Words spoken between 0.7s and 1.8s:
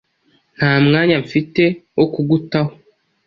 mwanya mfite